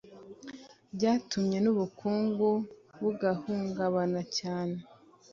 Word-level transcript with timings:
Byatumye 0.95 1.57
n'ubukungu 1.61 2.47
bugahungabana, 3.01 4.21
cyane 4.37 4.77